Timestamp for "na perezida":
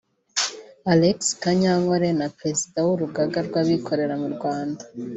2.19-2.77